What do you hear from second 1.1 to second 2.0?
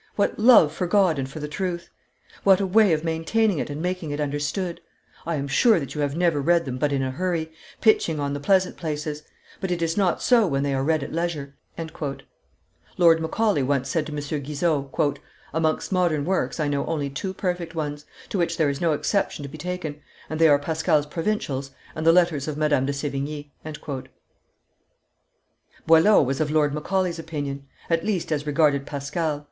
and for the truth!